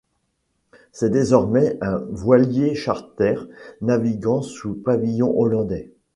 C'est 0.91 1.11
désormais 1.11 1.77
un 1.79 1.99
voilier-charter 2.09 3.35
naviguant 3.81 4.41
sous 4.41 4.73
pavillon 4.73 5.39
hollandais. 5.39 5.91